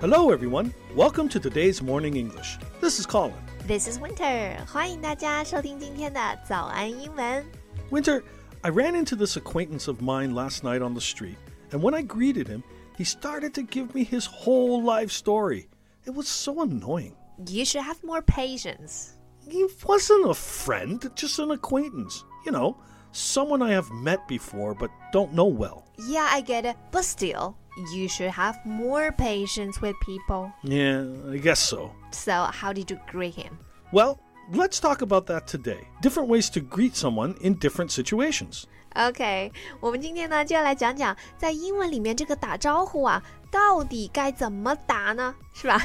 [0.00, 0.74] Hello, everyone.
[0.94, 2.58] Welcome to today's Morning English.
[2.80, 3.34] This is Colin.
[3.66, 7.44] This is Winter，欢迎大家收听今天的早安英文。
[7.90, 8.22] Winter,
[8.62, 11.36] I ran into this acquaintance of mine last night on the street,
[11.70, 12.62] and when I greeted him,
[12.96, 15.68] he started to give me his whole life story.
[16.04, 17.14] It was so annoying.
[17.46, 19.16] You should have more patience.
[19.48, 22.24] He wasn't a friend, just an acquaintance.
[22.44, 22.76] You know,
[23.12, 25.84] someone I have met before but don't know well.
[25.96, 27.56] Yeah, I get it, but still,
[27.94, 30.52] you should have more patience with people.
[30.62, 31.90] Yeah, I guess so.
[32.10, 33.58] So, how did you greet him?
[33.92, 34.18] Well,
[34.52, 35.86] let's talk about that today.
[36.00, 38.64] Different ways to greet someone in different situations.
[38.94, 39.50] OK，
[39.80, 45.34] 我们今天呢就要来讲讲，在英文里面这个打招呼啊，到底该怎么打呢？
[45.54, 45.80] 是吧？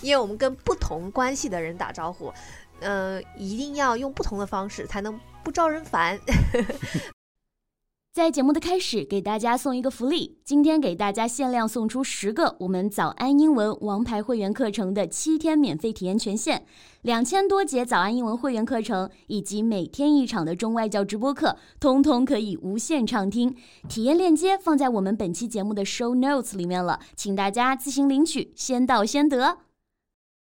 [0.00, 2.32] 因为我们跟不同关系的人打招呼，
[2.80, 6.18] 呃，一定要用不同的方式，才能不招人烦。
[8.13, 16.63] 在节目的开始，给大家送一个福利，今天给大家限量送出十个我们早安英文王牌会员课程的七天免费体验权限，
[17.03, 23.55] 两千多节早安英文会员课程以及每天一场的中外教直播课，通通可以无限畅听。
[23.87, 29.59] 体验链接放在我们本期节目的 show notes 里面了，请大家自行领取，先到先得。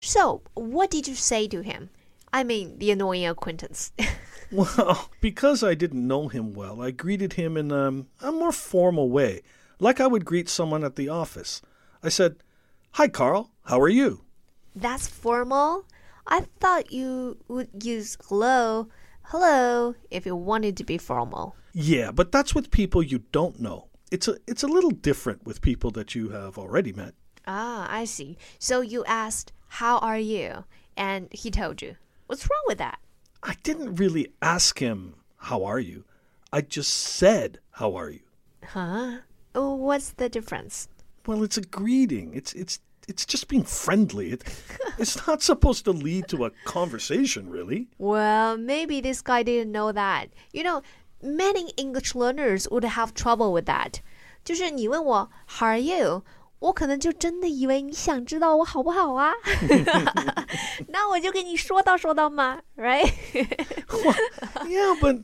[0.00, 1.88] So, what did you say to him?
[2.30, 3.88] I mean, the annoying acquaintance.
[4.52, 9.08] Well, because I didn't know him well, I greeted him in um, a more formal
[9.08, 9.42] way,
[9.80, 11.62] like I would greet someone at the office.
[12.02, 12.36] I said,
[12.92, 13.50] Hi, Carl.
[13.64, 14.24] How are you?
[14.76, 15.86] That's formal.
[16.26, 18.88] I thought you would use hello,
[19.24, 21.56] hello if you wanted to be formal.
[21.72, 23.88] Yeah, but that's with people you don't know.
[24.10, 27.14] It's a, it's a little different with people that you have already met.
[27.46, 28.36] Ah, I see.
[28.58, 30.64] So you asked, How are you?
[30.96, 31.96] And he told you.
[32.26, 32.98] What's wrong with that?
[33.51, 36.03] I didn't really ask him, How are you?
[36.51, 38.21] I just said, How are you?
[38.63, 39.17] Huh?
[39.55, 40.87] Oh, What's the difference?
[41.25, 42.33] Well, it's a greeting.
[42.33, 44.31] It's, it's, it's just being friendly.
[44.31, 44.43] It,
[44.97, 47.87] it's not supposed to lead to a conversation, really.
[47.97, 50.27] Well, maybe this guy didn't know that.
[50.53, 50.81] You know,
[51.21, 54.01] many English learners would have trouble with that.
[54.45, 56.23] 就是你问我 How are you？
[56.61, 59.31] 我可能就真的以为你想知道我好不好啊，
[60.89, 63.11] 那我就跟你说道说道嘛，right？
[64.67, 65.23] Yeah, but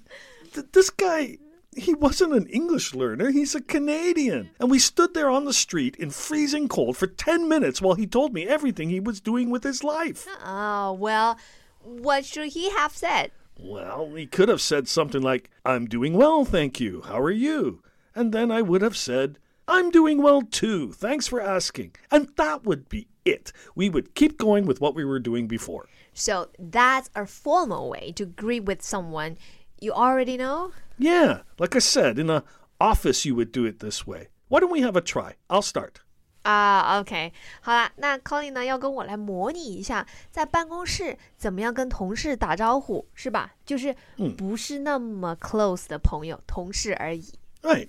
[0.54, 1.40] th- this guy,
[1.76, 3.32] he wasn't an English learner.
[3.32, 4.52] He's a Canadian.
[4.60, 8.06] And we stood there on the street in freezing cold for 10 minutes while he
[8.06, 10.28] told me everything he was doing with his life.
[10.46, 11.38] Oh well,
[11.84, 13.32] what should he have said?
[13.60, 17.02] Well, he could have said something like, I'm doing well, thank you.
[17.06, 17.82] How are you?
[18.16, 19.38] And then I would have said,
[19.68, 20.92] I'm doing well too.
[20.92, 21.96] Thanks for asking.
[22.12, 23.54] And that would be it.
[23.76, 25.88] We would keep going with what we were doing before.
[26.14, 29.38] So that's a formal way to greet with someone
[29.80, 30.72] you already know.
[30.98, 32.44] Yeah, like I said, in a
[32.80, 34.28] office you would do it this way.
[34.50, 35.36] Why don't we have a try?
[35.50, 36.02] I'll start.
[36.44, 37.32] 啊、o k
[37.62, 43.54] 好啦，那 Colin 呢要跟我来模拟一下，在办公室怎么样跟同事打招呼，是吧？
[43.66, 43.96] 就是
[44.38, 47.34] 不是那么 close 的朋友、同事而已。
[47.62, 47.88] Right.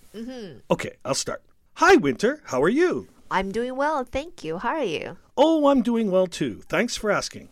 [0.69, 1.41] Okay, I'll start.
[1.76, 2.42] Hi, Winter.
[2.46, 3.08] How are you?
[3.32, 4.58] I'm doing well, thank you.
[4.58, 5.18] How are you?
[5.38, 6.62] Oh, I'm doing well too.
[6.68, 7.50] Thanks for asking.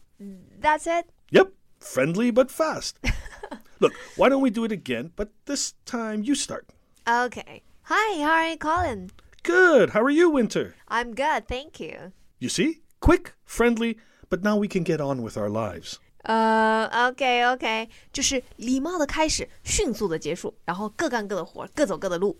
[0.59, 1.09] That's it.
[1.31, 2.99] Yep, friendly but fast.
[3.79, 6.67] Look, why don't we do it again, but this time you start.
[7.07, 7.61] Okay.
[7.83, 9.11] Hi, how are you, Colin?
[9.43, 9.91] Good.
[9.91, 10.75] How are you, Winter?
[10.87, 12.11] I'm good, thank you.
[12.39, 12.79] You see?
[12.99, 13.97] Quick, friendly,
[14.29, 15.99] but now we can get on with our lives.
[16.26, 22.36] 呃、o k OK，就是礼貌的开始，迅速的结束，然后各干各的活，各走各的路。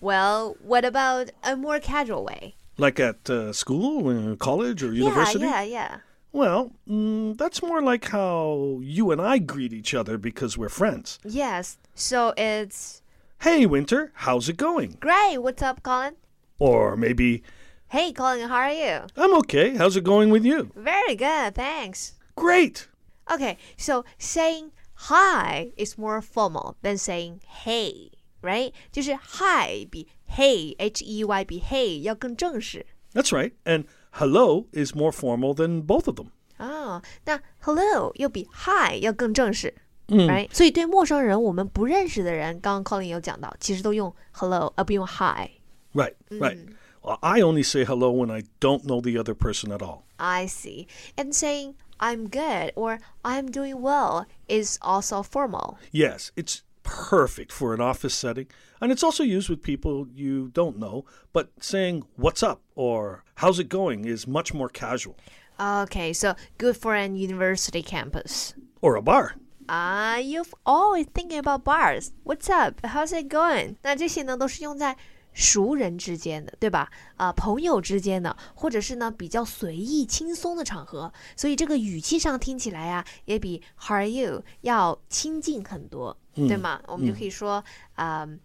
[0.00, 2.54] well, what about a more casual way?
[2.76, 5.44] Like at uh, school, uh, college, or university?
[5.44, 6.00] Yeah, yeah, yeah.
[6.32, 11.18] Well, mm, that's more like how you and I greet each other because we're friends.
[11.24, 11.76] Yes.
[11.96, 13.02] So it's
[13.40, 14.96] Hey, Winter, how's it going?
[15.00, 15.38] great.
[15.38, 16.14] What's up, Colin?
[16.60, 17.42] Or maybe,
[17.88, 19.06] Hey, Colin, how are you?
[19.16, 19.76] I'm okay.
[19.76, 20.70] How's it going with you?
[20.76, 22.12] Very good, thanks.
[22.34, 22.88] Great.
[23.26, 24.70] Okay, so saying
[25.08, 28.10] hi is more formal than saying hey,
[28.42, 28.72] right?
[28.90, 33.52] 就是 hi 比 hey h e y 比 hey 要更正式 That's right.
[33.64, 36.28] And hello is more formal than both of them.
[36.56, 37.02] 啊。
[37.24, 39.74] 那 hello 又比 hi 要更正式。
[40.08, 40.48] right？
[40.52, 45.50] 所以对陌生人，我们不认识的人，刚刚 Colin 有讲到，其实都用 hello 而不用 hi。
[45.94, 46.58] Right, right.
[47.02, 50.02] Well, I only say hello when I don't know the other person at all.
[50.16, 50.86] I see.
[51.16, 55.78] And saying I'm good or I'm doing well is also formal.
[55.92, 58.46] Yes, it's perfect for an office setting.
[58.80, 63.58] And it's also used with people you don't know, but saying what's up or how's
[63.58, 65.16] it going is much more casual.
[65.60, 68.54] Okay, so good for an university campus.
[68.80, 69.34] Or a bar.
[69.68, 72.12] Ah, you've always thinking about bars.
[72.24, 72.80] What's up?
[72.82, 73.76] How's it going?
[73.82, 74.96] 那这些呢，都是用在
[75.34, 76.90] 熟人之间的，对吧？
[77.16, 86.80] 啊、朋友之间的，或者是呢比较随意轻松的场合，所以这个语气上听起来啊，也比 How are you 要亲近很多，对吗？
[86.86, 87.62] 我们就可以说，
[87.96, 88.40] 嗯，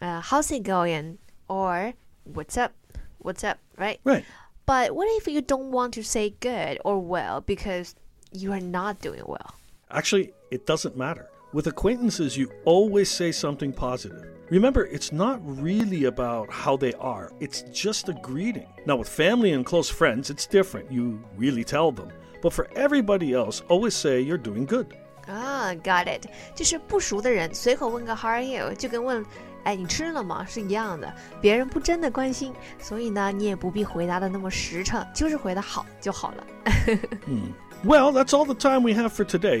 [0.00, 1.18] 呃，How's it going?
[1.48, 1.92] or
[2.24, 2.72] What's up?
[3.18, 3.58] What's up?
[3.76, 3.98] Right?
[4.04, 4.24] Right.
[4.64, 7.92] But what if you don't want to say good or well because
[8.30, 9.54] you are not doing well?
[9.88, 11.26] Actually, it doesn't matter.
[11.52, 14.24] With acquaintances, you always say something positive.
[14.50, 18.68] Remember, it's not really about how they are, it's just a greeting.
[18.86, 20.90] Now, with family and close friends, it's different.
[20.90, 22.08] You really tell them.
[22.42, 24.86] But for everybody else, always say you're doing good.
[25.26, 29.24] 啊、g o t it，就是不熟的人随口问个 How are you，就跟问
[29.62, 31.14] 哎你吃了吗是一样的。
[31.40, 36.46] 别人不真的关心，所以呢你也不必回答的那么实诚，就是回答好就好了。
[37.84, 39.60] Well, that's all the time we have for today.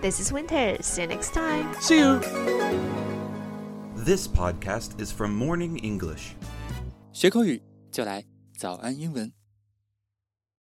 [0.00, 0.76] This is Winter.
[0.80, 1.74] See you next time.
[1.80, 2.20] See you.
[4.04, 6.34] This podcast is from Morning English.
[7.12, 8.24] 学口语就来
[8.56, 9.32] 早安英文。